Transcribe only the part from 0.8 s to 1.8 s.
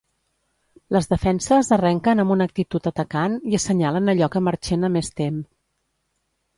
Les defenses